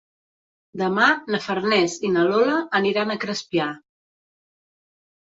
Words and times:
Demà 0.81 1.09
na 1.35 1.41
Farners 1.43 1.97
i 2.09 2.11
na 2.13 2.23
Lola 2.29 2.55
aniran 2.79 3.13
a 3.13 3.19
Crespià. 3.25 3.69